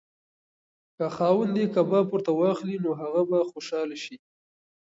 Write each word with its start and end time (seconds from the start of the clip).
که 0.95 1.05
خاوند 1.15 1.55
یې 1.61 1.65
کباب 1.75 2.05
ورته 2.09 2.31
واخلي 2.35 2.77
نو 2.85 2.89
هغه 3.01 3.21
به 3.29 3.37
خوشحاله 3.51 3.97
شي. 4.03 4.15